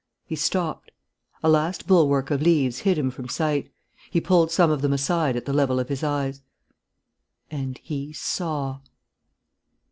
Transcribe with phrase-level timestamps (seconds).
[0.25, 0.89] He stopped.
[1.43, 3.71] A last bulwark of leaves hid him from sight.
[4.09, 6.41] He pulled some of them aside at the level of his eyes.
[7.51, 8.79] And he saw